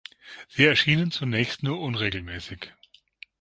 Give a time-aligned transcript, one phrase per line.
[0.49, 2.73] Sie erschienen zunächst nur unregelmässig.